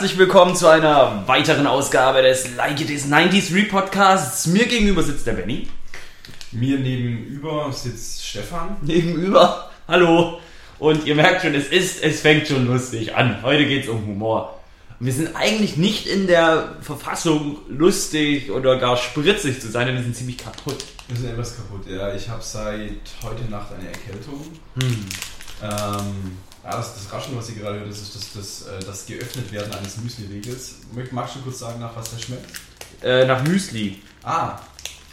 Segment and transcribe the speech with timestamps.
[0.00, 4.46] Herzlich willkommen zu einer weiteren Ausgabe des Like It Is 90s Re-Podcasts.
[4.46, 5.68] Mir gegenüber sitzt der Benny.
[6.52, 8.78] Mir nebenüber sitzt Stefan.
[8.80, 9.70] Nebenüber.
[9.86, 10.40] Hallo.
[10.78, 13.42] Und ihr merkt schon, es ist, es fängt schon lustig an.
[13.42, 14.58] Heute geht es um Humor.
[15.00, 20.02] Wir sind eigentlich nicht in der Verfassung, lustig oder gar spritzig zu sein, denn wir
[20.02, 20.82] sind ziemlich kaputt.
[21.08, 22.14] Wir sind etwas kaputt, ja.
[22.14, 24.46] Ich habe seit heute Nacht eine Erkältung.
[24.80, 25.06] Hm.
[25.62, 29.06] Ähm, ja, das, das Raschen, was ihr gerade hört, das ist das, das, äh, das
[29.06, 30.76] geöffnet werden eines Müsli-Riegels.
[31.12, 32.46] Magst du kurz sagen, nach was der schmeckt?
[33.02, 34.02] Äh, nach Müsli.
[34.22, 34.58] Ah,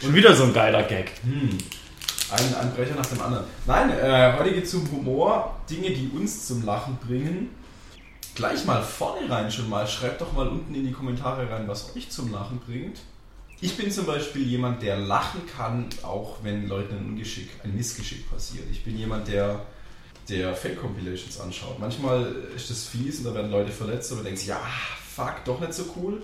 [0.00, 1.10] Schon wieder so ein geiler Gag.
[1.22, 1.58] hm.
[2.30, 3.44] Ein, ein Brecher nach dem anderen.
[3.66, 7.48] Nein, äh, heute geht es um Humor, Dinge, die uns zum Lachen bringen.
[8.34, 9.86] Gleich mal vorne rein schon mal.
[9.88, 12.98] Schreibt doch mal unten in die Kommentare rein, was euch zum Lachen bringt.
[13.60, 18.30] Ich bin zum Beispiel jemand, der lachen kann, auch wenn Leuten ein Ungeschick, ein Missgeschick
[18.30, 18.64] passiert.
[18.70, 19.60] Ich bin jemand, der,
[20.28, 21.78] der Fake-Compilations anschaut.
[21.78, 24.60] Manchmal ist das fies und da werden Leute verletzt, aber denkst, ja,
[25.14, 26.22] fuck, doch nicht so cool.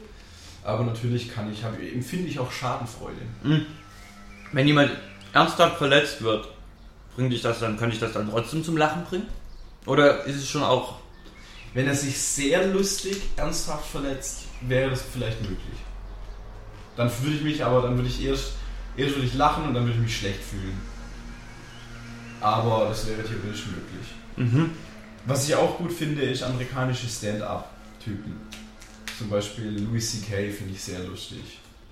[0.62, 3.20] Aber natürlich kann ich, hab, empfinde ich auch Schadenfreude.
[4.52, 4.92] Wenn jemand
[5.32, 6.48] ernsthaft verletzt wird,
[7.14, 9.28] bringt dich das dann, kann ich das dann trotzdem zum Lachen bringen?
[9.86, 11.00] Oder ist es schon auch.
[11.74, 15.58] Wenn er sich sehr lustig, ernsthaft verletzt, wäre das vielleicht möglich.
[16.96, 18.52] Dann würde ich mich aber, dann würde ich erst,
[18.96, 20.80] erst würde ich lachen und dann würde ich mich schlecht fühlen.
[22.44, 24.06] Aber das wäre theoretisch möglich.
[24.36, 24.72] Mhm.
[25.24, 28.34] Was ich auch gut finde, ist amerikanische Stand-up-Typen.
[29.16, 30.50] Zum Beispiel Louis C.K.
[30.50, 31.40] finde ich sehr lustig.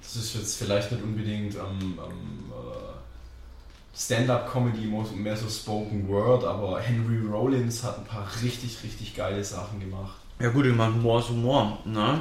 [0.02, 6.80] Das ist jetzt vielleicht nicht unbedingt am am, äh, Stand-up-Comedy, mehr so Spoken Word, aber
[6.80, 10.18] Henry Rollins hat ein paar richtig, richtig geile Sachen gemacht.
[10.38, 11.78] Ja, gut, ich meine, Humor ist Humor.
[11.86, 12.20] Ne?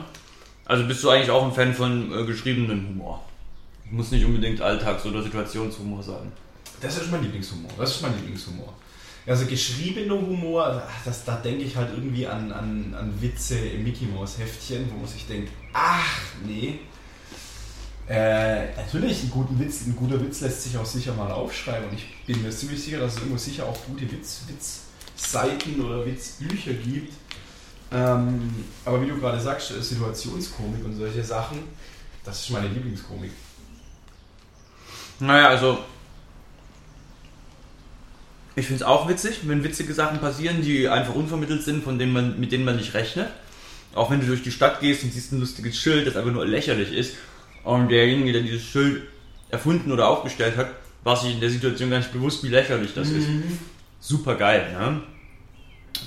[0.63, 3.21] Also bist du eigentlich auch ein Fan von äh, geschriebenen Humor?
[3.89, 6.31] Muss nicht unbedingt Alltags- oder Situationshumor sein.
[6.81, 7.71] Das ist mein Lieblingshumor.
[7.77, 8.73] Das ist mein Lieblingshumor.
[9.27, 14.05] Also geschriebener Humor, das, da denke ich halt irgendwie an, an, an Witze im Mickey
[14.05, 16.79] Mouse Heftchen, wo man sich denkt, ach nee.
[18.09, 21.95] Äh, natürlich, einen guten Witz, ein guter Witz lässt sich auch sicher mal aufschreiben und
[21.95, 26.73] ich bin mir ziemlich sicher, dass es irgendwo sicher auch gute Witz, Witzseiten oder Witzbücher
[26.73, 27.13] gibt.
[27.91, 31.59] Ähm, aber wie du gerade sagst, Situationskomik und solche Sachen,
[32.25, 33.31] das ist meine Lieblingskomik.
[35.19, 35.77] Naja, also.
[38.55, 42.11] Ich finde es auch witzig, wenn witzige Sachen passieren, die einfach unvermittelt sind, von denen
[42.11, 43.27] man, mit denen man nicht rechnet.
[43.95, 46.45] Auch wenn du durch die Stadt gehst und siehst ein lustiges Schild, das einfach nur
[46.45, 47.15] lächerlich ist.
[47.63, 49.03] Und derjenige, der dieses Schild
[49.49, 50.67] erfunden oder aufgestellt hat,
[51.03, 53.27] war sich in der Situation gar nicht bewusst, wie lächerlich das ist.
[53.99, 55.01] Super geil, ne?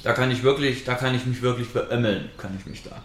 [0.02, 3.04] Da kann ich wirklich, da kann ich mich wirklich beömmeln, kann ich mich da.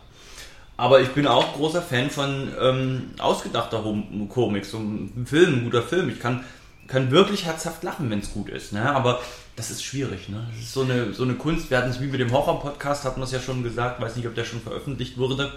[0.78, 5.64] Aber ich bin auch großer Fan von ähm, ausgedachter Hom- Komik, so ein Film, ein
[5.66, 6.10] guter Film.
[6.10, 6.44] Ich kann,
[6.90, 8.74] kann wirklich herzhaft lachen, wenn es gut ist.
[8.74, 8.94] Ne?
[8.94, 9.22] Aber
[9.56, 10.28] das ist schwierig.
[10.28, 10.46] Ne?
[10.52, 11.70] Das ist so eine, so eine Kunst.
[11.70, 14.02] Wir hatten es wie mit dem Horror-Podcast, hatten wir es ja schon gesagt.
[14.02, 15.54] Weiß nicht, ob der schon veröffentlicht wurde.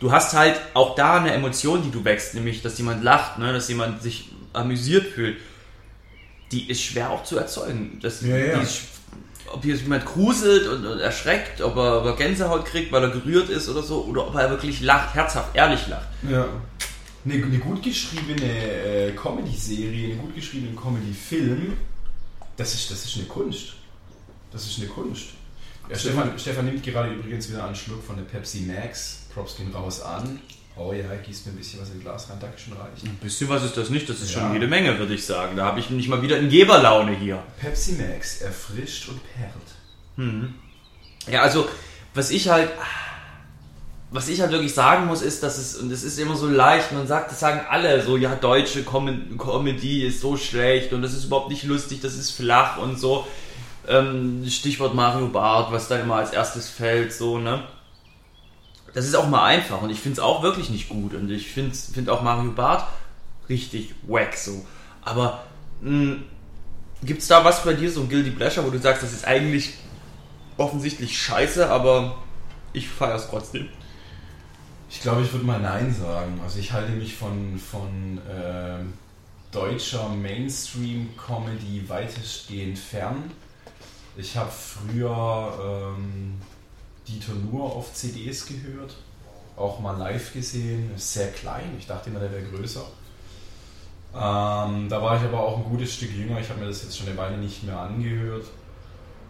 [0.00, 3.52] Du hast halt auch da eine Emotion, die du wächst, nämlich, dass jemand lacht, ne?
[3.52, 5.38] dass jemand sich amüsiert fühlt.
[6.52, 7.98] Die ist schwer auch zu erzeugen.
[8.00, 8.60] Das, Ja, ja.
[8.60, 8.82] Ist,
[9.52, 13.10] ob hier jemand gruselt und, und erschreckt, ob er, ob er Gänsehaut kriegt, weil er
[13.10, 16.08] gerührt ist oder so, oder ob er wirklich lacht, herzhaft, ehrlich lacht.
[16.28, 16.46] Ja.
[17.26, 21.74] Eine, eine gut geschriebene äh, Comedy-Serie, einen gut geschriebenen Comedy-Film,
[22.56, 23.74] das ist, das ist eine Kunst.
[24.52, 25.26] Das ist eine Kunst.
[25.90, 29.26] Ja, Stefan, Stefan nimmt gerade übrigens wieder einen Schluck von der Pepsi Max.
[29.34, 30.40] Props gehen raus an.
[30.76, 32.38] Oh ja, gießt mir ein bisschen was in Glas rein.
[32.40, 33.04] Dankeschön, reicht.
[33.04, 34.40] Ein bisschen was ist das nicht, das ist Ja.
[34.42, 35.56] schon jede Menge, würde ich sagen.
[35.56, 37.42] Da habe ich nicht mal wieder in Geberlaune hier.
[37.58, 40.32] Pepsi Max erfrischt und perlt.
[41.30, 41.68] Ja, also,
[42.14, 42.70] was ich halt,
[44.10, 46.92] was ich halt wirklich sagen muss, ist, dass es, und es ist immer so leicht,
[46.92, 51.12] man sagt, das sagen alle so, ja, deutsche Com Comedy ist so schlecht und das
[51.12, 53.26] ist überhaupt nicht lustig, das ist flach und so.
[53.88, 57.64] Ähm, Stichwort Mario Barth, was dann immer als erstes fällt, so, ne?
[58.94, 61.48] Das ist auch mal einfach und ich finde es auch wirklich nicht gut und ich
[61.50, 62.84] finde find auch Mario Barth
[63.48, 64.64] richtig wack, so.
[65.02, 65.44] Aber,
[65.80, 66.16] mh,
[67.02, 69.74] gibt's da was bei dir, so ein Guilty Pleasure, wo du sagst, das ist eigentlich
[70.56, 72.16] offensichtlich scheiße, aber
[72.72, 73.68] ich feiere es trotzdem.
[74.88, 76.40] Ich glaube, ich würde mal Nein sagen.
[76.42, 78.92] Also ich halte mich von, von ähm,
[79.50, 83.30] deutscher Mainstream-Comedy weitestgehend fern.
[84.16, 86.40] Ich habe früher ähm,
[87.06, 88.96] Dieter Nuhr auf CDs gehört,
[89.56, 92.84] auch mal live gesehen, sehr klein, ich dachte immer, der wäre größer.
[94.14, 96.96] Ähm, da war ich aber auch ein gutes Stück jünger, ich habe mir das jetzt
[96.96, 98.46] schon eine Weile nicht mehr angehört.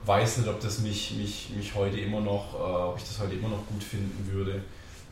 [0.05, 3.35] Weiß nicht, ob das mich, mich, mich heute immer noch, äh, ob ich das heute
[3.35, 4.63] immer noch gut finden würde.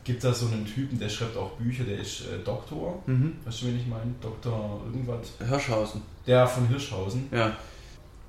[0.05, 3.01] Gibt da so einen Typen, der schreibt auch Bücher, der ist äh, Doktor.
[3.07, 3.33] Mhm.
[3.43, 4.13] Weißt du, wen ich meine?
[4.21, 5.33] Doktor irgendwas.
[5.45, 6.01] Hirschhausen.
[6.27, 7.27] Der von Hirschhausen.
[7.31, 7.57] Ja.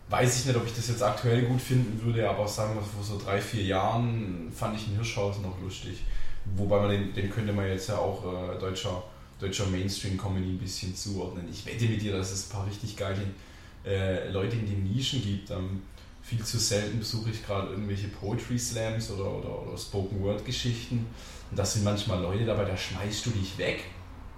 [0.08, 3.04] weiß ich nicht, ob ich das jetzt aktuell gut finden würde, aber sagen wir vor
[3.04, 6.02] so drei, vier Jahren fand ich den Hirschhausen noch lustig.
[6.56, 9.02] Wobei man den, den könnte man jetzt ja auch äh, deutscher,
[9.38, 11.46] deutscher Mainstream-Comedy ein bisschen zuordnen.
[11.50, 13.20] Ich wette mit dir, dass es ein paar richtig geile
[13.84, 15.50] äh, Leute in den Nischen gibt.
[15.50, 15.82] Ähm,
[16.26, 21.06] viel zu selten besuche ich gerade irgendwelche Poetry Slams oder, oder, oder Spoken Word Geschichten.
[21.50, 23.84] Und das sind manchmal Leute dabei, da schmeißt du dich weg.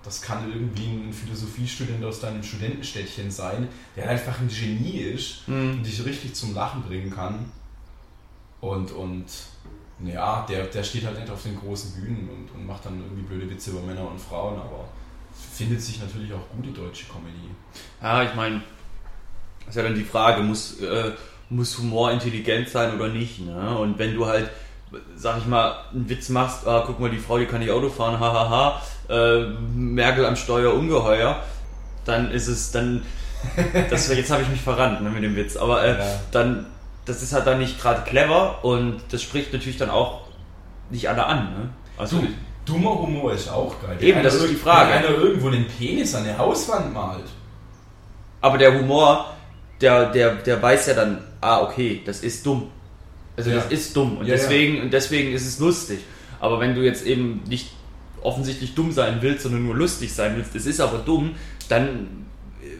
[0.04, 5.78] Das kann irgendwie ein Philosophiestudent aus deinem Studentenstädtchen sein, der einfach ein Genie ist Mhm.
[5.78, 7.50] und dich richtig zum Lachen bringen kann.
[8.60, 9.24] Und, und
[10.04, 13.22] ja, der, der steht halt nicht auf den großen Bühnen und, und macht dann irgendwie
[13.22, 14.88] blöde Witze über Männer und Frauen, aber
[15.54, 17.50] findet sich natürlich auch gute deutsche Comedy.
[18.02, 18.62] Ja, ich meine,
[19.68, 21.12] ist ja dann die Frage, muss, äh,
[21.50, 23.40] muss Humor intelligent sein oder nicht?
[23.40, 23.76] Ne?
[23.78, 24.50] Und wenn du halt,
[25.16, 27.88] sag ich mal, einen Witz machst, ah, guck mal, die Frau, die kann nicht Auto
[27.88, 31.42] fahren, hahaha, äh, Merkel am Steuer ungeheuer,
[32.04, 33.02] dann ist es dann,
[33.90, 36.04] das, jetzt habe ich mich verrannt ne, mit dem Witz, aber äh, Ja.
[36.32, 36.66] dann,
[37.04, 40.22] das ist halt dann nicht gerade clever und das spricht natürlich dann auch
[40.90, 41.38] nicht alle an.
[41.44, 41.68] Ne?
[41.96, 42.26] Also, Du,
[42.74, 43.96] dummer Humor ist auch geil.
[44.00, 44.90] Eben, das ist die Frage.
[44.90, 47.24] Wenn einer irgendwo einen Penis an der Hauswand malt.
[48.40, 49.26] Aber der Humor,
[49.80, 52.68] der, der, der weiß ja dann, ah, okay, das ist dumm.
[53.36, 53.56] Also Ja.
[53.56, 56.00] das ist dumm und Ja, deswegen, und deswegen ist es lustig.
[56.40, 57.68] Aber wenn du jetzt eben nicht
[58.22, 61.34] offensichtlich dumm sein willst, sondern nur lustig sein willst, es ist aber dumm,
[61.68, 62.26] dann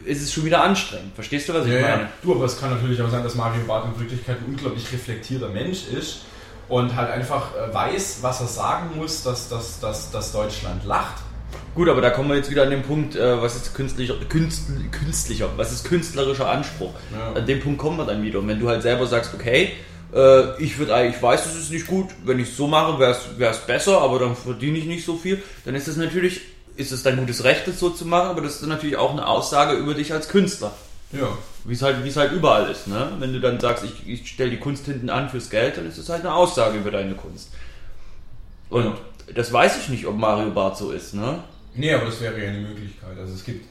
[0.05, 1.13] ist es schon wieder anstrengend.
[1.15, 2.09] Verstehst du, was ich meine?
[2.21, 5.49] Du, aber es kann natürlich auch sein, dass Mario Barth in Wirklichkeit ein unglaublich reflektierter
[5.49, 6.21] Mensch ist
[6.67, 11.21] und halt einfach äh, weiß, was er sagen muss, dass, dass, dass, dass Deutschland lacht.
[11.75, 14.73] Gut, aber da kommen wir jetzt wieder an den Punkt, äh, was ist künstlicher, künstl,
[14.91, 16.93] künstlicher, was ist künstlerischer Anspruch?
[17.11, 17.33] Ja.
[17.33, 18.39] An dem Punkt kommen wir dann wieder.
[18.39, 19.73] Und wenn du halt selber sagst, okay,
[20.13, 23.51] äh, ich würde ich weiß, das ist nicht gut, wenn ich es so mache, wäre
[23.51, 26.41] es besser, aber dann verdiene ich nicht so viel, dann ist das natürlich,
[26.75, 29.11] ist es dein gutes Recht, das so zu machen, aber das ist dann natürlich auch
[29.11, 30.73] eine Aussage über dich als Künstler.
[31.11, 31.27] Ja.
[31.65, 33.11] Wie es halt, es halt überall ist, ne?
[33.19, 35.97] Wenn du dann sagst, ich, ich stelle die Kunst hinten an fürs Geld, dann ist
[35.97, 37.51] es halt eine Aussage über deine Kunst.
[38.69, 38.97] Und Ja.
[39.35, 41.43] Das weiß ich nicht, ob Mario Barth so ist, ne?
[41.75, 43.17] Nee, aber das wäre ja eine Möglichkeit.
[43.17, 43.65] Also es gibt,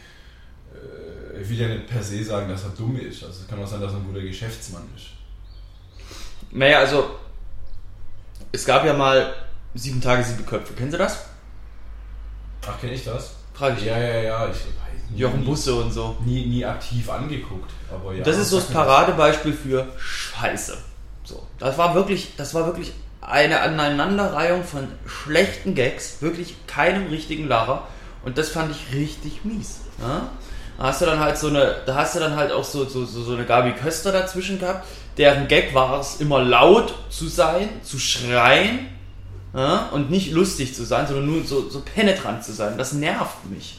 [0.72, 3.22] äh, ich will ja nicht per se sagen, dass er dumm ist.
[3.24, 5.06] Also es kann auch sein, dass er ein guter Geschäftsmann ist.
[6.50, 7.10] Naja, also
[8.52, 9.34] es gab ja mal
[9.74, 10.72] sieben Tage, sieben Köpfe.
[10.74, 11.26] Kennen Sie das?
[12.66, 13.34] Ach, kenne ich das?
[13.52, 13.86] Frage ich.
[13.86, 14.44] Ja, ja, ja.
[14.46, 16.16] Ich weiß nie, Jochen Busse und so.
[16.24, 17.70] nie, nie aktiv angeguckt.
[17.90, 20.78] Aber ja, das ist so das Paradebeispiel für Scheiße.
[21.24, 22.92] So, das war wirklich, das war wirklich
[23.28, 27.86] eine Aneinanderreihung von schlechten Gags, wirklich keinem richtigen Lacher.
[28.24, 29.80] Und das fand ich richtig mies.
[30.00, 30.30] Ja?
[30.76, 33.04] Da hast du dann halt so eine, da hast du dann halt auch so, so,
[33.04, 34.86] so, so eine Gabi Köster dazwischen gehabt,
[35.16, 38.88] deren Gag war es, immer laut zu sein, zu schreien
[39.54, 39.88] ja?
[39.92, 42.78] und nicht lustig zu sein, sondern nur so, so penetrant zu sein.
[42.78, 43.78] Das nervt mich.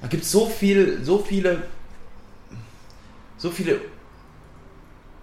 [0.00, 1.62] Da gibt es so viel, so viele
[3.42, 3.80] so viele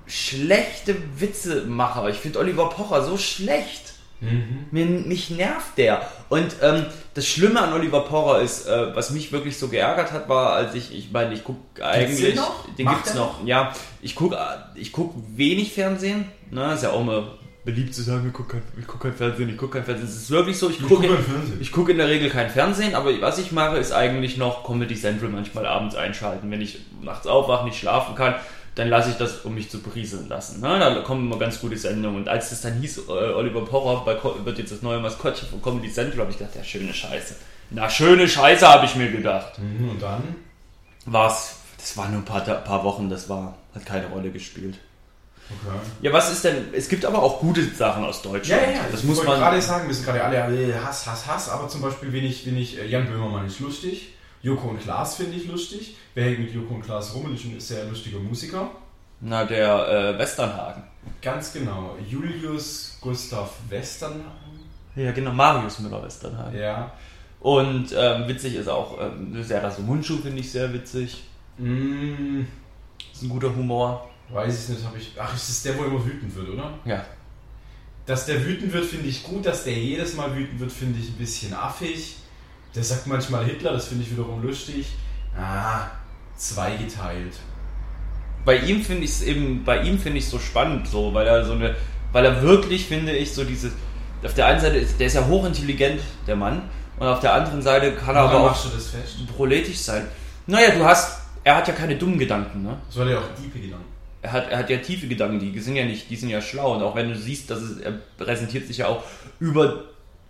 [0.10, 2.10] schlechte Witzemacher.
[2.10, 3.94] Ich finde Oliver Pocher so schlecht.
[4.22, 4.66] Mhm.
[4.72, 6.02] Mir, mich nervt der.
[6.28, 10.28] Und ähm, das Schlimme an Oliver Pocher ist, äh, was mich wirklich so geärgert hat,
[10.28, 12.66] war, als ich, ich meine, ich gucke eigentlich, den noch?
[12.78, 13.46] den Macht gibt's der noch.
[13.46, 14.38] Ja, ich gucke
[14.76, 16.26] ich guck wenig Fernsehen.
[16.52, 19.50] Ne, ist ja auch immer beliebt zu sagen, ich gucke kein, ich guck kein Fernsehen,
[19.50, 20.08] ich gucke kein Fernsehen.
[20.08, 21.58] Es ist wirklich so, ich gucke Fernsehen.
[21.60, 24.96] ich gucke in der Regel kein Fernsehen, aber was ich mache, ist eigentlich noch Comedy
[24.96, 26.50] Central manchmal abends einschalten.
[26.50, 28.36] Wenn ich nachts aufwache, nicht schlafen kann,
[28.79, 30.62] dann lasse ich das, um mich zu berieseln lassen.
[30.62, 30.79] Ne?
[30.79, 32.21] Da kommen immer ganz gute Sendungen.
[32.21, 34.05] Und als es dann hieß, äh, Oliver Pocher
[34.45, 37.36] wird jetzt das neue Maskottchen von Comedy Central, habe ich gedacht, ja, schöne Scheiße.
[37.71, 39.59] Na, schöne Scheiße, habe ich mir gedacht.
[39.59, 40.24] Mhm, und dann?
[41.05, 44.75] War's, das war nur ein paar, paar Wochen, das war, hat keine Rolle gespielt.
[45.50, 45.75] Okay.
[46.01, 48.62] Ja, was ist denn, es gibt aber auch gute Sachen aus Deutschland.
[48.91, 49.39] das ich muss man.
[49.39, 52.48] gerade sagen, wir sind gerade alle äh, Hass, Hass, Hass, aber zum Beispiel bin ich
[52.48, 55.96] äh, Jan Böhmermann ist lustig, Joko und Klaas finde ich lustig.
[56.13, 58.69] Wer hängt mit Joko und Klaas rum und ist ein sehr lustiger Musiker.
[59.22, 60.84] Na, der äh, Westernhagen.
[61.22, 61.98] Ganz genau.
[62.08, 64.60] Julius Gustav Westernhagen.
[64.96, 66.58] Ja, genau, Marius Müller-Westernhagen.
[66.58, 66.91] Ja.
[67.41, 71.24] Und ähm, witzig ist auch, ähm, Serda so Mundschuh finde ich sehr witzig.
[71.58, 72.41] Mm,
[73.13, 74.10] Ist ein guter Humor.
[74.29, 75.12] weiß ich nicht, habe ich.
[75.17, 76.74] Ach, ist das der, wo immer wütend wird, oder?
[76.86, 77.05] Ja.
[78.05, 79.46] Dass der wütend wird, finde ich gut.
[79.46, 82.15] Dass der jedes Mal wütend wird, finde ich ein bisschen affig.
[82.76, 84.88] Der sagt manchmal Hitler, das finde ich wiederum lustig.
[85.38, 85.88] Ah,
[86.36, 87.34] zweigeteilt.
[88.46, 91.46] Bei ihm finde ich es eben, bei ihm finde ich so spannend, so, weil er
[91.46, 91.76] so eine,
[92.12, 93.72] weil er wirklich, finde ich, so diese,
[94.24, 96.64] auf der einen Seite ist, der ist ja hochintelligent, der Mann,
[97.00, 98.68] und auf der anderen Seite kann er aber auch
[99.36, 100.06] proletisch sein.
[100.48, 102.78] Naja, du hast, er hat ja keine dummen Gedanken, ne?
[102.88, 103.86] Das war ja auch diepe Gedanken.
[104.22, 106.76] Er hat, er hat ja tiefe Gedanken, die sind ja nicht, die sind ja schlau.
[106.76, 109.04] Und auch wenn du siehst, dass es, er präsentiert sich ja auch
[109.40, 109.86] über,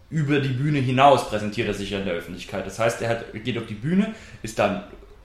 [0.10, 2.66] über die Bühne hinaus, präsentiert er sich ja in der Öffentlichkeit.
[2.66, 4.14] Das heißt, er hat, geht auf die Bühne,
[4.44, 4.84] ist dann,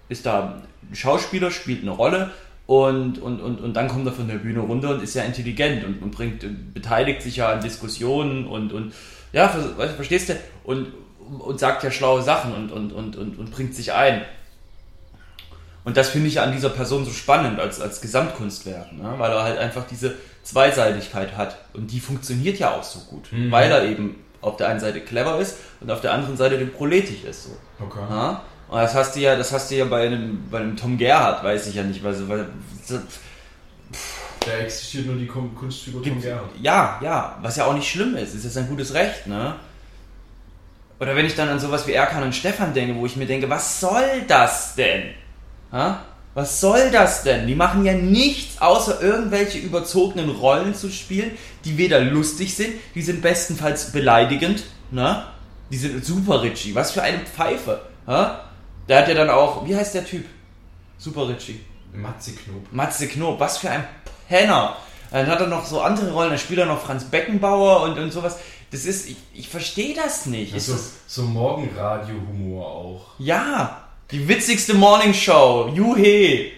[0.08, 2.30] ist da ein Schauspieler, spielt eine Rolle
[2.66, 5.84] Und, und, und, und dann kommt er von der Bühne runter und ist ja intelligent
[5.84, 8.94] und, und bringt, beteiligt sich ja an Diskussionen und, und
[9.32, 10.34] ja, ver- verstehst du?
[10.64, 10.88] Und,
[11.40, 14.22] und sagt ja schlaue Sachen und, und, und, und, und bringt sich ein.
[15.84, 19.12] Und das finde ich an dieser Person so spannend als, als Gesamtkunstwerk, ne?
[19.18, 21.58] weil er halt einfach diese Zweiseitigkeit hat.
[21.74, 25.38] Und die funktioniert ja auch so gut, weil er eben auf der einen Seite clever
[25.38, 27.44] ist und auf der anderen Seite dem proletisch ist.
[27.44, 27.50] So.
[27.84, 28.00] Okay.
[28.08, 28.42] Ja?
[28.68, 31.42] Und das hast du ja, das hast du ja bei einem, bei einem Tom Gerhardt,
[31.44, 32.46] weiß ich ja nicht, weil, weil
[34.44, 36.50] Da existiert nur die Kun- Kunstfigur Tom Gerhardt.
[36.60, 39.54] ja, ja, was ja auch nicht schlimm ist, ist ja sein gutes Recht, ne?
[41.00, 43.48] Oder wenn ich dann an sowas wie Erkan und Stefan denke, wo ich mir denke,
[43.50, 45.10] was soll das denn?
[45.72, 45.98] Ha?
[46.34, 47.46] Was soll das denn?
[47.46, 51.30] Die machen ja nichts, außer irgendwelche überzogenen Rollen zu spielen,
[51.64, 55.24] die weder lustig sind, die sind bestenfalls beleidigend, ne?
[55.70, 56.74] Die sind super Richie.
[56.74, 58.40] Was für eine Pfeife, ha?
[58.88, 60.26] Der hat ja dann auch, wie heißt der Typ?
[60.98, 61.60] Super Richie.
[61.92, 62.66] Matze Knob.
[62.72, 63.84] Matze Knob, was für ein
[64.28, 64.76] Penner.
[65.12, 68.12] Dann hat er noch so andere Rollen, dann spielt er noch Franz Beckenbauer und, und
[68.12, 68.36] sowas.
[68.72, 70.52] Das ist, ich, ich verstehe das nicht.
[70.54, 73.06] Ist Also das, so Morgenradio-Humor auch.
[73.18, 76.50] ja, die witzigste Morningshow, juhe.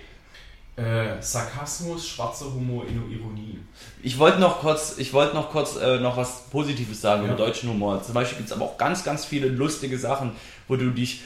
[0.76, 3.58] Äh, Sarkasmus, schwarzer Humor, Ironie.
[4.02, 7.28] Ich wollte noch kurz, ich wollte noch kurz äh, noch was Positives sagen Ja.
[7.28, 8.02] über deutschen Humor.
[8.02, 10.32] Zum Beispiel gibt es aber auch ganz, ganz viele lustige Sachen,
[10.68, 11.22] wo du dich,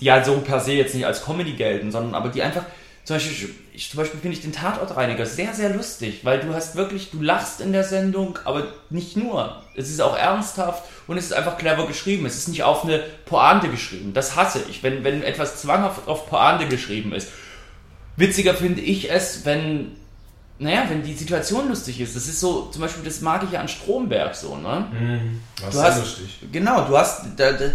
[0.00, 2.64] die halt so per se jetzt nicht als Comedy gelten, sondern aber die einfach,
[3.06, 6.76] zum Beispiel, ich, zum Beispiel finde ich den Tatortreiniger sehr, sehr lustig, weil du hast
[6.76, 9.62] wirklich, du lachst in der Sendung, aber nicht nur.
[9.74, 12.26] Es ist auch ernsthaft und es ist einfach clever geschrieben.
[12.26, 14.12] Es ist nicht auf eine Pointe geschrieben.
[14.12, 17.28] Das hasse ich, wenn, wenn etwas zwanghaft auf Pointe geschrieben ist.
[18.16, 19.92] Witziger finde ich es, wenn,
[20.58, 22.16] naja, wenn die Situation lustig ist.
[22.16, 24.86] Das ist so, zum Beispiel, das mag ich ja an Stromberg so, ne?
[25.60, 26.38] Was Du sehr hast- lustig.
[26.50, 27.74] Genau, du hast, der, der,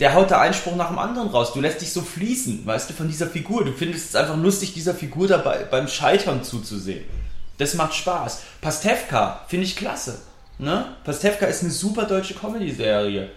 [0.00, 1.52] der haut da einen Spruch nach dem anderen raus.
[1.54, 3.64] Du lässt dich so fließen, weißt du, von dieser Figur.
[3.64, 7.04] Du findest es einfach lustig, dieser Figur dabei beim Scheitern zuzusehen.
[7.58, 8.42] Das macht Spaß.
[8.60, 10.20] Pastewka finde ich klasse.
[10.58, 10.96] Ne?
[11.04, 13.30] Pastewka ist eine super deutsche Comedy-Serie.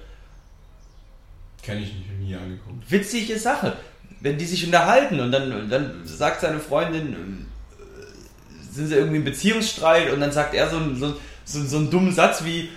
[1.62, 2.90] Kenn ich nicht, nie angeguckt.
[2.90, 3.78] Witzige Sache.
[4.22, 9.24] Wenn die sich unterhalten und dann, dann sagt seine Freundin, äh, sind sie irgendwie im
[9.24, 12.70] Beziehungsstreit und dann sagt er so, so, so, so einen dummen Satz wie,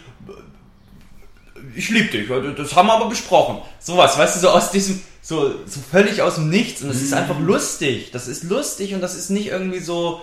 [1.75, 3.59] ich liebe dich, das haben wir aber besprochen.
[3.81, 7.13] Sowas, weißt du, so aus diesem, so, so völlig aus dem Nichts und das ist
[7.15, 8.11] einfach lustig.
[8.13, 10.21] Das ist lustig und das ist nicht irgendwie so,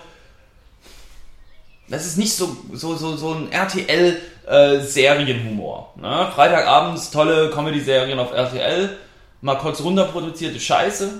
[1.88, 5.94] das ist nicht so, so, so, so ein RTL-Serienhumor.
[5.96, 6.30] ne?
[6.34, 8.96] Freitagabends tolle Comedy-Serien auf RTL,
[9.40, 11.10] mal kurz runterproduzierte Scheiße,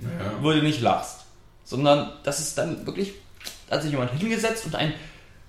[0.00, 0.08] Ja.
[0.40, 1.20] wo du nicht lachst.
[1.64, 3.12] Sondern das ist dann wirklich,
[3.68, 4.92] da hat sich jemand hingesetzt und ein,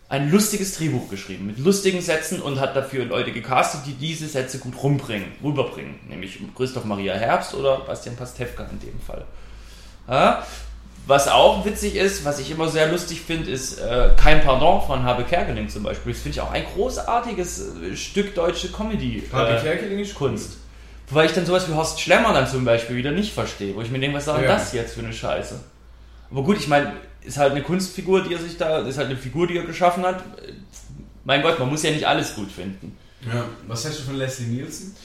[0.08, 4.60] ein lustiges Drehbuch geschrieben, mit lustigen Sätzen und hat dafür Leute gecastet, die diese Sätze
[4.60, 5.96] gut rumbringen, rüberbringen.
[6.08, 9.26] Nämlich Christoph Maria Herbst oder Bastian Pastewka in dem Fall.
[10.08, 10.46] Ja?
[11.08, 15.04] Was auch witzig ist, was ich immer sehr lustig finde, ist äh, Kein Pardon von
[15.04, 16.14] Habe Kerkeling zum Beispiel.
[16.14, 17.60] Das finde ich auch ein großartiges
[17.92, 19.24] äh, Stück deutsche Comedy.
[19.32, 20.58] Habe äh, Kerkeling ist Kunst.
[21.10, 23.92] Wobei ich dann sowas wie Horst Schlemmer dann zum Beispiel wieder nicht verstehe, wo ich
[23.92, 24.54] mir denke, was soll denn Ja.
[24.56, 25.60] das jetzt für eine Scheiße?
[26.32, 26.92] Aber gut, ich meine,
[27.26, 30.04] ist halt eine Kunstfigur, die er sich da, ist halt eine Figur, die er geschaffen
[30.04, 30.24] hat.
[31.24, 32.96] Mein Gott, man muss ja nicht alles gut finden.
[33.26, 33.46] Ja.
[33.68, 34.96] Was hältst du von Leslie Nielsen?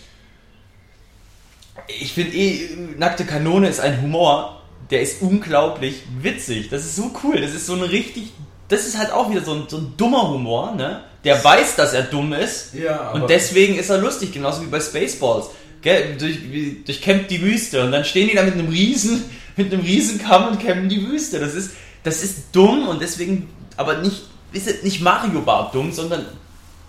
[1.88, 4.60] Ich finde eh, Nackte Kanone ist ein Humor,
[4.90, 6.68] der ist unglaublich witzig.
[6.68, 7.40] Das ist so cool.
[7.40, 8.32] Das ist so ein richtig,
[8.68, 11.04] das ist halt auch wieder so ein, so ein dummer Humor, ne?
[11.24, 12.74] Der weiß, dass er dumm ist.
[12.74, 15.46] Ja, aber- Und deswegen ist er lustig, genauso wie bei Spaceballs.
[15.82, 16.16] Gell?
[16.18, 16.38] Durch,
[16.84, 19.24] durchkämmt die Wüste und dann stehen die da mit einem riesen,
[19.56, 21.38] mit einem Riesenkamm und kämmen die Wüste.
[21.40, 21.72] Das ist,
[22.02, 26.26] das ist dumm und deswegen, aber nicht, ist nicht Mario Bart dumm, sondern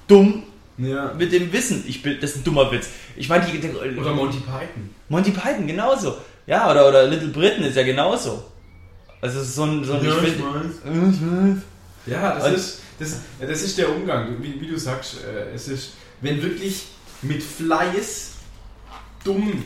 [0.08, 0.44] dumm
[0.78, 1.14] Ja.
[1.18, 1.84] mit dem Wissen.
[1.88, 2.88] Ich bin, das ist ein dummer Witz.
[3.16, 4.90] Ich meine, die, der, Oder Monty Python.
[5.10, 6.18] Monty Python genauso.
[6.48, 8.44] Ja, oder, oder Little Britain ist ja genauso.
[9.22, 11.62] Also es ist so ein, so ein Ja, ich find-
[12.08, 15.18] Ja, das Und- ist, das, das ist der Umgang, wie, wie du sagst.
[15.24, 15.92] Äh, es ist,
[16.22, 16.84] wenn wirklich
[17.22, 18.32] mit Fleiß
[19.24, 19.64] dumm,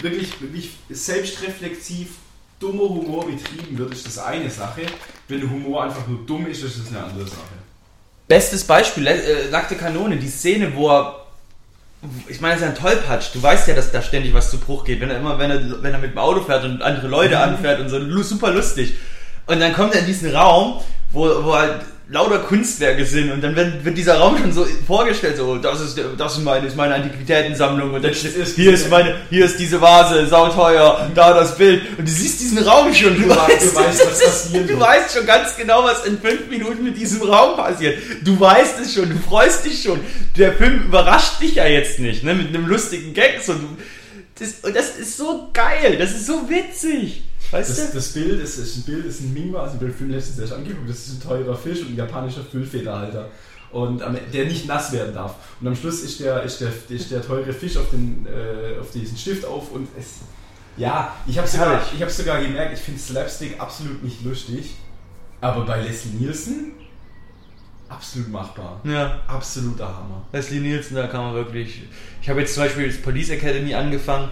[0.00, 2.08] wirklich, wirklich selbstreflexiv
[2.58, 4.82] dummer Humor betrieben wird, ist das eine Sache.
[5.28, 7.56] Wenn der Humor einfach nur dumm ist, ist das eine andere Sache.
[8.28, 11.26] Bestes Beispiel, äh, Nackte Kanone, die Szene, wo er.
[12.28, 13.28] Ich meine, das ist ein Tollpatsch.
[13.32, 15.00] Du weißt ja, dass da ständig was zu Bruch geht.
[15.00, 17.80] Wenn er immer, wenn er, wenn er mit dem Auto fährt und andere Leute anfährt
[17.80, 18.94] und so super lustig.
[19.46, 23.56] Und dann kommt er in diesen Raum, wo, wo halt lauter Kunstwerke sind und dann
[23.56, 26.94] wird, wird dieser Raum schon so vorgestellt, so, das ist, das ist meine, ist meine
[26.94, 31.56] Antiquitätensammlung und dann steht, ist- hier ist meine, hier ist diese Vase, sauteuer, da das
[31.58, 34.78] Bild und du siehst diesen Raum schon, du, Du weißt- du weißt, was passieren du
[34.78, 37.98] weißt schon ganz genau, was in fünf Minuten mit diesem Raum passiert.
[38.22, 39.98] Du weißt es schon, du freust dich schon.
[40.36, 43.40] Der Film überrascht dich ja jetzt nicht, ne, mit einem lustigen Gag.
[43.44, 43.76] So, du,
[44.38, 47.24] das, und das ist so geil, das ist so witzig.
[47.50, 47.94] Weißt Das, du?
[47.94, 50.88] das Bild ist, ist ein Bild, ist ein Mingwa, also ein Bildfilm letztens erst angeguckt.
[50.88, 53.28] Das ist ein teurer Fisch und ein japanischer Füllfederhalter.
[53.72, 54.00] Und
[54.32, 55.34] der nicht nass werden darf.
[55.60, 58.90] Und am Schluss ist der, ist der, ist der teure Fisch auf, den, äh, auf
[58.90, 60.20] diesen Stift auf und es.
[60.76, 64.74] Ja, ich habe sogar, ich hab sogar gemerkt, ich finde Slapstick absolut nicht lustig.
[65.40, 66.72] Aber bei Leslie Nielsen
[67.88, 68.80] absolut machbar.
[68.84, 69.20] Ja.
[69.26, 70.24] Absoluter Hammer.
[70.32, 71.82] Leslie Nielsen, da kann man wirklich.
[72.22, 74.28] Ich habe jetzt zum Beispiel das Police Academy angefangen,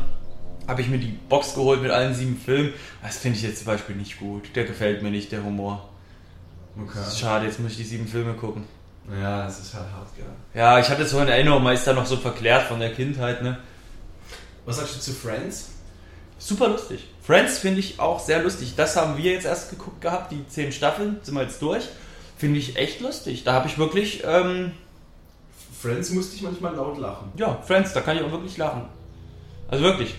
[0.66, 2.72] habe ich mir die Box geholt mit allen sieben Filmen.
[3.02, 4.44] Das finde ich jetzt zum Beispiel nicht gut.
[4.54, 5.88] Der gefällt mir nicht, der Humor.
[6.76, 7.20] Das ist Okay.
[7.20, 8.64] schade, jetzt muss ich die sieben Filme gucken.
[9.20, 10.24] Ja, das ist halt hart, gell.
[10.54, 13.42] Ja, ich hatte so in Erinnerung, man ist da noch so verklärt von der Kindheit,
[13.42, 13.58] ne?
[14.64, 15.70] Was sagst du zu Friends?
[16.38, 17.06] Super lustig.
[17.22, 18.74] Friends finde ich auch sehr lustig.
[18.76, 21.84] Das haben wir jetzt erst geguckt gehabt, die zehn Staffeln, sind wir jetzt durch.
[22.38, 23.44] Finde ich echt lustig.
[23.44, 24.72] Da habe ich wirklich, ähm,
[25.80, 27.30] Friends musste ich manchmal laut lachen.
[27.36, 28.86] ja, Friends, da kann ich auch wirklich lachen.
[29.68, 30.14] Also wirklich.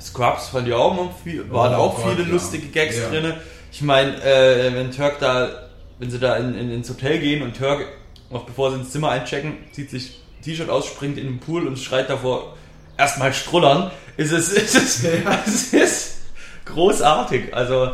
[0.00, 2.32] Scrubs fand ich auch immer viel, waren Oh auch Gott, viele ja.
[2.32, 3.08] lustige Gags Ja.
[3.10, 3.34] drin.
[3.72, 7.56] Ich meine, äh, wenn Turk da, wenn sie da in, in, ins Hotel gehen und
[7.56, 7.86] Turk,
[8.30, 11.78] noch bevor sie ins Zimmer einchecken, zieht sich T-Shirt aus, springt in den Pool und
[11.78, 12.56] schreit davor
[12.96, 15.42] erstmal strullern, ist es, ist es, Ja.
[15.46, 16.16] es ist
[16.64, 17.54] großartig.
[17.54, 17.90] Also,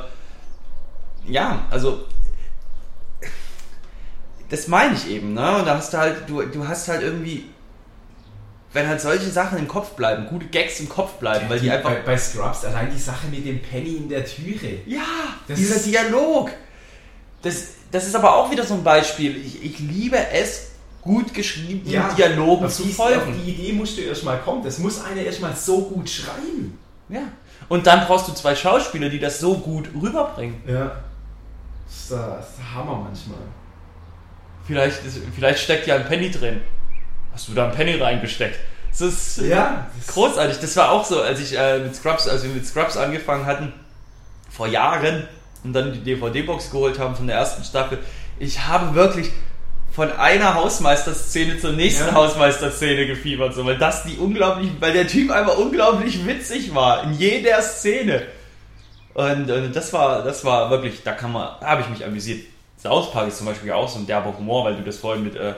[1.27, 2.05] ja, also
[4.49, 5.59] das meine ich eben, ne?
[5.59, 7.47] Und da hast du halt, du, du hast halt irgendwie,
[8.73, 11.91] wenn halt solche Sachen im Kopf bleiben, gute Gags im Kopf bleiben, weil die einfach.
[11.91, 14.79] bei, bei Scrubs allein die Sache mit dem Penny in der Türe.
[14.87, 15.01] Ja,
[15.49, 16.51] Das dieser Dialog.
[17.43, 19.37] Das, das ist aber auch wieder so ein Beispiel.
[19.37, 20.69] Ich, ich liebe es,
[21.01, 23.21] gut geschriebenen Dialogen auf zu die, folgen.
[23.21, 24.63] Auf die Idee musst du erstmal kommen.
[24.65, 26.77] Das muss einer erstmal so gut schreiben.
[27.09, 27.21] Ja.
[27.69, 30.57] Und dann brauchst du zwei Schauspieler, die das so gut rüberbringen.
[30.67, 30.97] Ja.
[31.87, 33.39] Das ist, der- das ist Hammer manchmal.
[34.67, 36.61] Vielleicht, ist, vielleicht steckt ja ein Penny drin.
[37.37, 38.59] Hast du da ein Penny reingesteckt?
[38.91, 39.89] Das ist Ja.
[39.99, 40.57] das- großartig.
[40.59, 43.75] Das war auch so, als ich äh, mit Scrubs, als wir mit Scrubs angefangen hatten,
[44.51, 45.29] vor Jahren
[45.63, 47.99] und dann die DVD-Box geholt haben von der ersten Staffel.
[48.39, 49.31] Ich habe wirklich
[49.93, 52.15] von einer Hausmeisterszene zur nächsten Ja.
[52.15, 57.13] Hausmeisterszene gefiebert, so, weil das die unglaublich, weil der Typ einfach unglaublich witzig war in
[57.13, 58.23] jeder Szene.
[59.13, 62.47] Und, äh, das war, das war wirklich, da kann man, da habe ich mich amüsiert.
[62.83, 65.37] South Park ist zum Beispiel auch so ein derber Humor, weil du das vorhin mit
[65.37, 65.55] äh,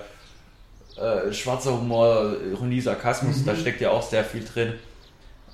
[1.01, 4.75] äh, schwarzer Humor, Ironie, Sarkasmus, da steckt ja auch sehr viel drin.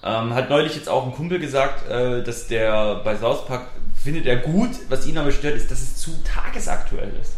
[0.02, 3.68] Ähm, hat neulich jetzt auch ein Kumpel gesagt, äh, dass der bei South Park
[4.02, 7.35] findet er gut, was ihn aber stört, ist, dass es zu tagesaktuell ist.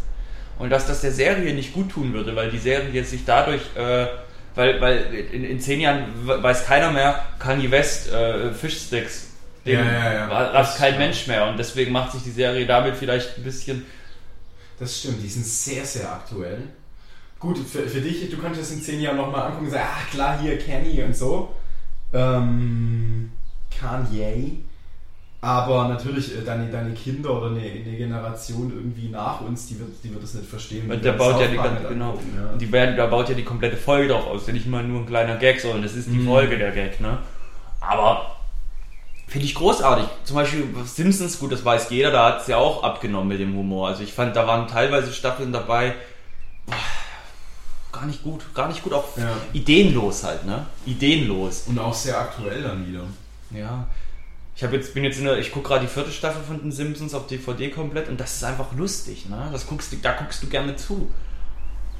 [0.59, 3.61] Und dass das der Serie nicht gut tun würde, weil die Serie jetzt sich dadurch,
[3.75, 4.07] äh,
[4.55, 9.27] weil, weil in, in zehn Jahren we- weiß keiner mehr, Kanye West, äh, Fischsticks,
[9.65, 10.25] den Ja, ja, ja.
[10.27, 10.97] rafft kein.
[10.97, 11.47] Mensch mehr.
[11.47, 13.85] Und deswegen macht sich die Serie damit vielleicht ein bisschen
[14.79, 16.59] Das stimmt, die sind sehr, sehr aktuell.
[17.39, 20.39] Gut, für, für dich, du das in zehn Jahren nochmal angucken und sagen, ah klar,
[20.41, 21.49] hier Kenny und so.
[22.13, 23.31] Ähm,
[23.79, 24.59] Kanye.
[25.39, 29.89] Aber natürlich, äh, deine, deine Kinder oder eine, eine Generation irgendwie nach uns, die wird,
[30.03, 30.89] die wird das nicht verstehen.
[30.89, 32.15] Und der baut ja die ganze, genau.
[32.35, 32.57] ja.
[32.57, 34.47] Die werden, da baut ja die komplette Folge drauf aus.
[34.47, 36.25] Nicht mal nur ein kleiner Gag, sondern das ist die Mhm.
[36.25, 37.19] Folge der Gag, ne?
[37.79, 38.35] Aber
[39.27, 40.05] finde ich großartig.
[40.23, 43.55] Zum Beispiel Simpsons, gut, das weiß jeder, da hat es ja auch abgenommen mit dem
[43.55, 43.89] Humor.
[43.89, 45.93] Also ich fand, da waren teilweise Staffeln dabei,
[47.97, 49.31] gar nicht gut, gar nicht gut, auch Ja.
[49.53, 50.65] ideenlos halt, ne?
[50.85, 51.63] Ideenlos.
[51.67, 53.03] Und auch sehr aktuell dann wieder.
[53.51, 53.87] Ja.
[54.55, 56.71] Ich habe jetzt bin jetzt in der, ich gucke gerade die vierte Staffel von den
[56.71, 59.49] Simpsons auf DVD komplett und das ist einfach lustig, ne?
[59.51, 61.09] Das guckst du, da guckst du gerne zu.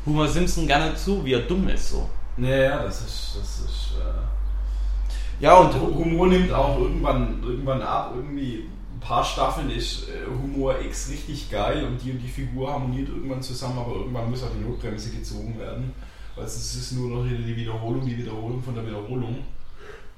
[0.05, 2.10] Homer Simpson gerne zu, wie er dumm ist so.
[2.38, 3.36] Naja, das ist.
[3.39, 8.13] Das ist äh Ja und Humor nimmt auch irgendwann, irgendwann ab.
[8.15, 12.71] Irgendwie ein paar Staffeln ist äh, Humor X richtig geil und die und die Figur
[12.71, 15.93] harmoniert irgendwann zusammen, aber irgendwann muss auch die Notbremse gezogen werden.
[16.36, 19.43] Weil es ist nur noch die Wiederholung, die Wiederholung von der Wiederholung.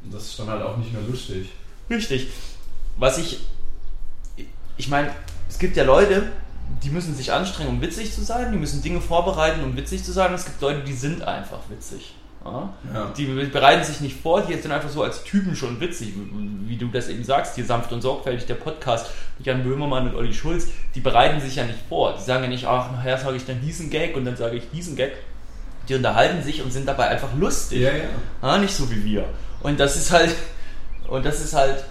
[0.04, 1.50] Und das ist dann halt auch nicht mehr lustig.
[1.90, 2.28] richtig.
[2.98, 3.40] Was ich
[4.80, 5.12] ich meine,
[5.50, 6.32] es gibt ja Leute,
[6.84, 10.14] die müssen sich anstrengen, um witzig zu sein, die müssen Dinge vorbereiten, um witzig zu
[10.14, 10.34] sein.
[10.34, 12.16] Es gibt Leute, die sind einfach witzig.
[12.46, 12.74] Ja?
[12.94, 13.14] Ja.
[13.18, 16.14] Die bereiten sich nicht vor, die sind einfach so als Typen schon witzig,
[16.66, 20.16] wie du das eben sagst, hier sanft und sorgfältig, der Podcast mit Jan Böhmermann und
[20.16, 22.16] Olli Schulz, die bereiten sich ja nicht vor.
[22.18, 24.70] Die sagen ja nicht, ach, nachher sage ich dann diesen Gag und dann sage ich
[24.72, 25.14] diesen Gag.
[25.88, 27.80] Die unterhalten sich und sind dabei einfach lustig.
[27.80, 28.04] Ja, ja.
[28.42, 29.26] Ja, nicht so wie wir.
[29.62, 30.34] Und das ist halt,
[31.08, 31.84] und das ist halt,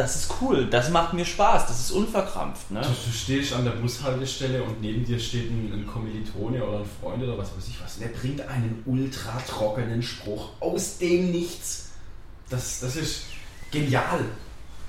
[0.00, 2.70] das ist cool, das macht mir Spaß, das ist unverkrampft.
[2.70, 2.80] Ne?
[2.80, 6.90] Du, du stehst an der Bushaltestelle und neben dir steht ein, ein Kommilitone oder ein
[7.00, 7.98] Freund oder was weiß ich was.
[7.98, 11.90] Der bringt einen ultra trockenen Spruch aus dem Nichts.
[12.48, 13.24] Das, das ist
[13.70, 14.24] genial.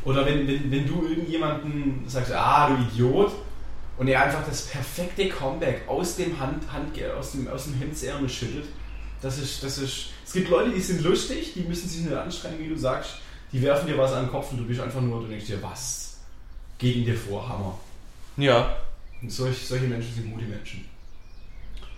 [0.05, 3.33] Oder wenn, wenn, wenn du irgendjemanden sagst, ah, du Idiot,
[3.97, 8.29] und er einfach das perfekte Comeback aus dem Hand, Hand aus dem, aus dem Hemdsärmel
[8.29, 8.65] schüttet.
[9.21, 10.07] Das ist, das ist.
[10.25, 13.17] Es gibt Leute, die sind lustig, die müssen sich nicht anstrengen, wie du sagst.
[13.51, 15.61] Die werfen dir was an den Kopf und du bist einfach nur, du denkst dir,
[15.61, 16.17] was
[16.77, 17.77] geht in dir vor, Hammer.
[18.37, 18.75] Ja,
[19.21, 20.85] Und solch, solche Menschen sind gute Menschen.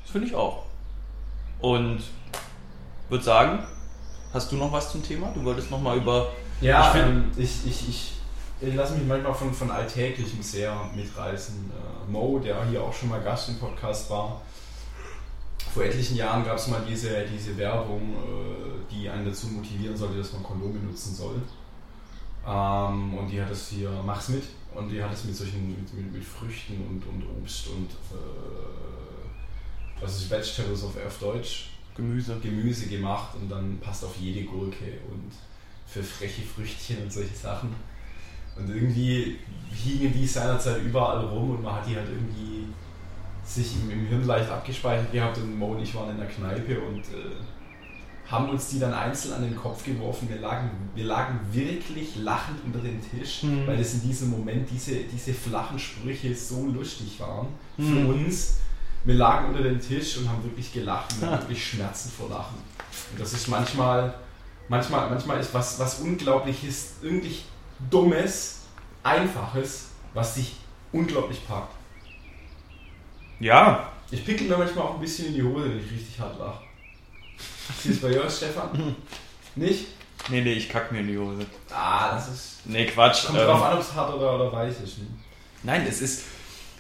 [0.02, 0.66] das finde ich auch.
[1.60, 2.02] Und
[3.10, 3.60] würde sagen,
[4.34, 5.32] hast du noch was zum Thema?
[5.34, 8.12] Du wolltest noch mal über Ja, Ich ähm, ich, ich, ich,
[8.60, 11.72] ich lasse mich manchmal von, von Alltäglichem sehr mitreißen.
[11.72, 14.42] Äh, Mo, der hier auch schon mal Gast im Podcast war,
[15.74, 20.18] vor etlichen Jahren gab es mal diese, diese Werbung, äh, die einen dazu motivieren sollte,
[20.18, 21.42] dass man Kondome nutzen soll.
[22.46, 24.44] Ähm, und die hat es hier, mach's mit,
[24.76, 28.94] und die hat es mit solchen, mit, mit, mit Früchten und, und Obst und, äh,
[30.00, 31.70] was ist Vegetables auf, auf Deutsch?
[31.96, 32.38] Gemüse.
[32.42, 35.32] Gemüse gemacht und dann passt auf jede Gurke und
[35.88, 37.74] für freche Früchtchen und solche Sachen.
[38.56, 39.40] Und irgendwie
[39.72, 42.68] hingen die seinerzeit überall rum und man hat die halt irgendwie
[43.45, 46.79] sich im, im Hirn leicht abgespeichert gehabt und Mo und ich waren in der Kneipe
[46.79, 47.32] und äh,
[48.29, 50.29] haben uns die dann einzeln an den Kopf geworfen.
[50.29, 53.67] Wir lagen, wir lagen wirklich lachend unter dem Tisch, Mhm.
[53.67, 58.10] weil es in diesem Moment diese, diese flachen Sprüche so lustig waren für Mhm.
[58.10, 58.58] uns.
[59.03, 62.56] Wir lagen unter dem Tisch und haben wirklich gelacht hatten wirklich Schmerzen vor Lachen.
[63.12, 64.13] Und das ist manchmal,
[64.69, 67.39] manchmal, manchmal ist was, was Unglaubliches, irgendwie
[67.89, 68.62] Dummes,
[69.03, 70.56] Einfaches, was dich
[70.93, 71.73] unglaublich packt.
[73.43, 76.39] Ja, Ich pickel mir manchmal auch ein bisschen in die Hose, wenn ich richtig hart
[76.39, 76.62] lache.
[77.84, 78.95] Wie ist es bei dir, Stefan?
[79.56, 79.88] Nicht?
[80.29, 81.45] nee, nee, ich kack mir in die Hose.
[81.69, 82.60] Ah, das ist.
[82.63, 83.25] Nee, Quatsch.
[83.25, 84.99] Kommt ähm, drauf an, ob es hart oder, oder weich ist.
[84.99, 85.08] Ne?
[85.63, 86.23] Nein, es ist.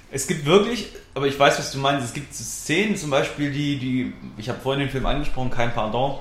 [0.09, 2.07] Es gibt wirklich, aber ich weiß, was du meinst.
[2.07, 6.19] Es gibt Szenen, zum Beispiel, die, die, ich habe vorhin den Film angesprochen, kein Pardon.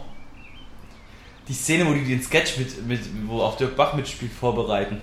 [1.46, 5.02] Die Szene, wo die den Sketch mit, mit wo auch Dirk Bach mitspielt, vorbereiten.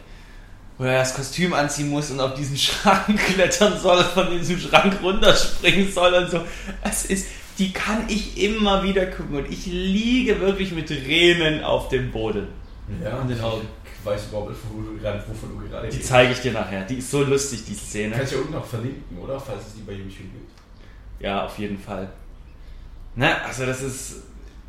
[0.80, 4.96] Wo er das Kostüm anziehen muss und auf diesen Schrank klettern soll, von diesem Schrank
[5.04, 6.42] runterspringen soll und so.
[6.82, 11.90] Es ist, die kann ich immer wieder gucken und ich liege wirklich mit Tränen auf
[11.90, 12.48] dem Boden.
[13.04, 13.68] Ja, An den Augen.
[14.00, 16.86] Ich weiß überhaupt nicht, wovon du gerade, wovon du gerade Die zeige ich dir nachher.
[16.86, 18.16] Die ist so lustig, die Szene.
[18.16, 19.38] Kannst du ja unten auch verlinken, oder?
[19.38, 20.52] Falls es die bei YouTube gibt.
[21.20, 22.10] Ja, auf jeden Fall.
[23.16, 24.16] Ne, also das ist,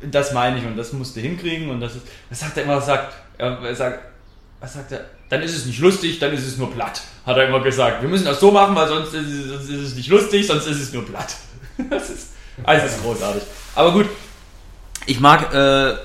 [0.01, 2.75] das meine ich und das musst du hinkriegen und das ist, was sagt er immer,
[2.75, 3.99] was sagt, er, er sagt,
[4.59, 7.47] was sagt er, dann ist es nicht lustig, dann ist es nur platt, hat er
[7.47, 8.01] immer gesagt.
[8.01, 10.67] Wir müssen das so machen, weil sonst ist es, sonst ist es nicht lustig, sonst
[10.67, 11.35] ist es nur platt.
[11.89, 13.41] Das ist, also ist großartig.
[13.73, 14.07] Aber gut,
[15.07, 15.95] ich mag äh,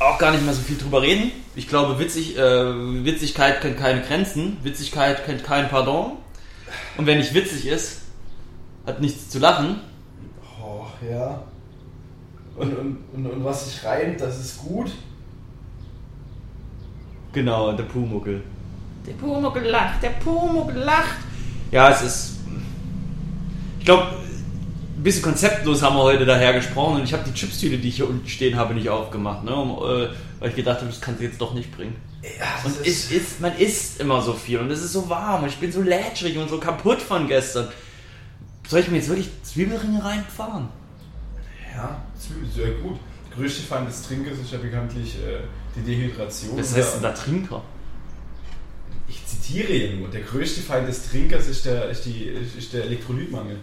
[0.00, 1.30] auch gar nicht mehr so viel drüber reden.
[1.54, 6.12] Ich glaube, witzig, äh, Witzigkeit kennt keine Grenzen, Witzigkeit kennt kein Pardon.
[6.96, 8.00] Und wer nicht witzig ist,
[8.86, 9.80] hat nichts zu lachen.
[10.60, 11.44] Oh, ja.
[12.56, 14.90] Und, und, und, und was sich reimt, das ist gut.
[17.34, 18.42] Genau, der Pumuckel.
[19.06, 21.18] Der Pumuckel lacht, der Pumuckel lacht.
[21.70, 22.36] Ja, es ist.
[23.80, 24.06] Ich glaube,
[24.96, 27.96] ein bisschen konzeptlos haben wir heute daher gesprochen und ich habe die Chipstüte, die ich
[27.96, 29.54] hier unten stehen habe, nicht aufgemacht, ne?
[29.54, 31.96] Um, äh, weil ich gedacht habe, das kannst du jetzt doch nicht bringen.
[32.22, 35.48] Ja, Und es ist, man isst immer so viel und es ist so warm und
[35.50, 37.68] ich bin so lätschrig und so kaputt von gestern.
[38.66, 40.68] Soll ich mir jetzt wirklich Zwiebelringe reinfahren?
[41.74, 42.98] Ja, Zwiebel, sehr gut.
[43.34, 45.40] Der größte Feind des Trinkers ist ja bekanntlich äh,
[45.74, 46.58] die Dehydration.
[46.58, 47.62] Was heißt denn da Trinker?
[49.08, 50.08] Ich zitiere hier nur.
[50.08, 53.58] Der größte Feind des Trinkers ist der, ist die, ist der Elektrolytmangel.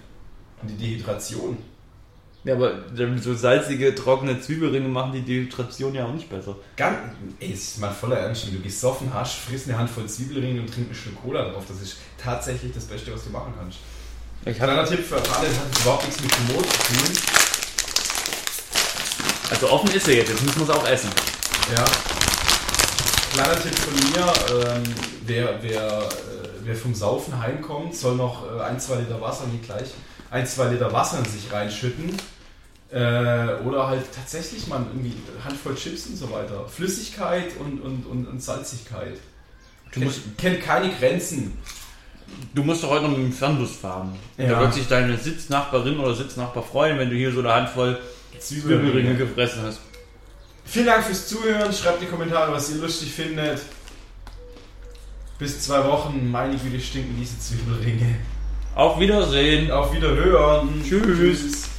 [0.61, 1.57] Und die Dehydration.
[2.43, 2.73] Ja, aber
[3.21, 6.55] so salzige, trockene Zwiebelringe machen die Dehydration ja auch nicht besser.
[6.75, 6.97] Ganz,
[7.39, 8.47] ey, ist mal voller Ernst.
[8.47, 11.63] Wenn du gesoffen hast, frisst eine Handvoll Zwiebelringe und trink ein Stück Cola drauf.
[11.67, 13.77] Das ist tatsächlich das Beste, was du machen kannst.
[14.43, 17.40] Ich Kleiner Tipp für alle, das hat überhaupt nichts mit Humor zu tun.
[19.51, 21.09] Also offen ist er jetzt, jetzt müssen wir es auch essen.
[21.75, 21.83] Ja.
[23.33, 24.33] Kleiner Tipp von mir,
[24.65, 24.83] ähm,
[25.25, 26.09] wer, wer, äh,
[26.63, 29.89] wer vom Saufen heimkommt, soll noch äh, ein, zwei Liter Wasser, nicht gleich,
[30.31, 32.17] ein, zwei Liter Wasser in sich reinschütten.
[32.91, 36.65] Äh, oder halt tatsächlich mal irgendwie eine Handvoll Chips und so weiter.
[36.67, 39.17] Flüssigkeit und, und, und, und Salzigkeit.
[39.85, 41.57] Du Kennt, musst, kennt keine Grenzen.
[42.53, 44.17] du musst doch heute noch mit dem Fernbus fahren.
[44.37, 44.47] Ja.
[44.49, 47.97] Da wird sich deine Sitznachbarin oder Sitznachbar freuen, wenn du hier so eine Handvoll
[48.39, 49.79] Zwiebelringe gefressen hast.
[50.65, 51.73] Vielen Dank fürs Zuhören.
[51.73, 53.61] Schreibt in die Kommentare, was ihr lustig findet.
[55.39, 56.29] Bis zwei Wochen.
[56.29, 58.15] Meine Güte, stinken diese Zwiebelringe.
[58.75, 59.71] Auf Wiedersehen.
[59.71, 60.83] Auf Wiederhören.
[60.87, 61.70] Tschüss.